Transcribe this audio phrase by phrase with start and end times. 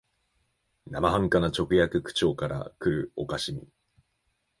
[0.87, 3.67] 生半可な直訳口調からくる可笑しみ、